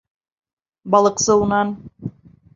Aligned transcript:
Балыҡсы 0.95 1.37
унан: 1.45 1.77